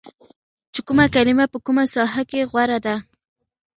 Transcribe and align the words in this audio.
چې 0.73 0.79
کومه 0.87 1.05
کلمه 1.15 1.45
په 1.53 1.57
کومه 1.65 1.83
ساحه 1.93 2.23
کې 2.31 2.47
غوره 2.51 2.79
ده 2.85 2.95